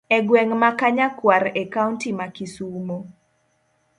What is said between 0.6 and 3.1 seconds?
ma kanyakwar e kaunti ma kisumo.